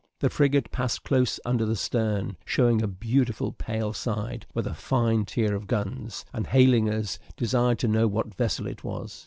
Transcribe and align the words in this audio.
The 0.17 0.31
frigate 0.31 0.71
passed 0.71 1.03
close 1.03 1.39
under 1.45 1.63
the 1.63 1.75
stern, 1.75 2.35
shewing 2.43 2.81
a 2.81 2.87
beautiful 2.87 3.51
pale 3.51 3.93
side, 3.93 4.47
with 4.51 4.65
a 4.65 4.73
fine 4.73 5.25
tier 5.25 5.53
of 5.53 5.67
guns; 5.67 6.25
and, 6.33 6.47
hailing 6.47 6.89
us, 6.89 7.19
desired 7.37 7.77
to 7.77 7.87
know 7.87 8.07
what 8.07 8.33
vessel 8.33 8.65
it 8.65 8.83
was. 8.83 9.19